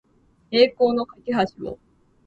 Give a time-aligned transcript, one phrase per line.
[0.49, 1.17] 栄光の架
[1.59, 1.77] 橋を